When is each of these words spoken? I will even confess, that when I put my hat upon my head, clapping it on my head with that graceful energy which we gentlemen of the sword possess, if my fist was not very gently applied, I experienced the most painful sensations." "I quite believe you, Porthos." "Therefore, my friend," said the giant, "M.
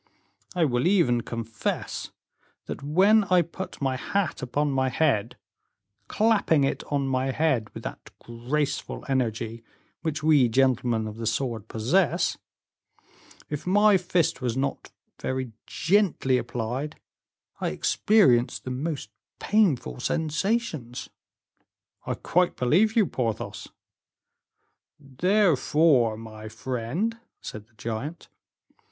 I 0.55 0.65
will 0.65 0.87
even 0.87 1.21
confess, 1.21 2.09
that 2.65 2.81
when 2.81 3.23
I 3.25 3.43
put 3.43 3.79
my 3.79 3.97
hat 3.97 4.41
upon 4.41 4.71
my 4.71 4.89
head, 4.89 5.37
clapping 6.07 6.63
it 6.63 6.83
on 6.89 7.07
my 7.07 7.29
head 7.29 7.69
with 7.75 7.83
that 7.83 8.09
graceful 8.17 9.05
energy 9.07 9.63
which 10.01 10.23
we 10.23 10.49
gentlemen 10.49 11.05
of 11.05 11.17
the 11.17 11.27
sword 11.27 11.67
possess, 11.67 12.39
if 13.47 13.67
my 13.67 13.95
fist 13.95 14.41
was 14.41 14.57
not 14.57 14.89
very 15.21 15.51
gently 15.67 16.39
applied, 16.39 16.99
I 17.59 17.67
experienced 17.67 18.63
the 18.63 18.71
most 18.71 19.11
painful 19.37 19.99
sensations." 19.99 21.11
"I 22.07 22.15
quite 22.15 22.55
believe 22.55 22.95
you, 22.95 23.05
Porthos." 23.05 23.67
"Therefore, 24.99 26.17
my 26.17 26.49
friend," 26.49 27.19
said 27.41 27.67
the 27.67 27.75
giant, 27.75 28.29
"M. 28.31 28.35